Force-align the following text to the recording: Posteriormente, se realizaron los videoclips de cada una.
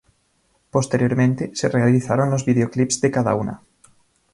Posteriormente, 0.71 1.51
se 1.53 1.69
realizaron 1.69 2.31
los 2.31 2.43
videoclips 2.43 3.01
de 3.01 3.11
cada 3.11 3.35
una. 3.35 3.61